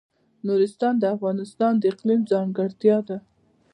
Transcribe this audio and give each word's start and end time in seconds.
نورستان 0.47 0.93
د 0.99 1.03
افغانستان 1.15 1.73
د 1.77 1.83
اقلیم 1.93 2.21
ځانګړتیا 2.31 2.97
ده. 3.07 3.17